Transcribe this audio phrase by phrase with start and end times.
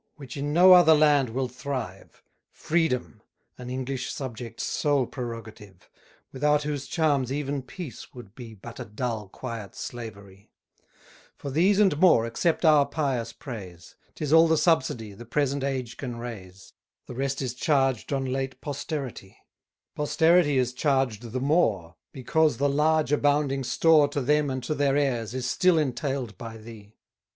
[0.15, 3.21] which in no other land will thrive Freedom!
[3.59, 5.91] an English subject's sole prerogative,
[6.31, 10.49] Without whose charms even peace would be But a dull, quiet slavery:
[11.37, 15.97] For these and more, accept our pious praise; 'Tis all the subsidy The present age
[15.97, 16.73] can raise,
[17.05, 19.37] The rest is charged on late posterity:
[19.93, 24.97] Posterity is charged the more, Because the large abounding store To them and to their
[24.97, 26.95] heirs, is still entail'd by thee.